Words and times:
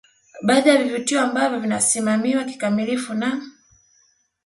Baadhi 0.41 0.69
ya 0.69 0.83
vivutio 0.83 1.21
ambavyo 1.21 1.59
vinasimamiwa 1.59 2.43
kikamilifu 2.43 3.13
na 3.13 3.41